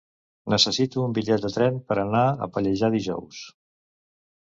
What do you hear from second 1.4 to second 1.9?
de tren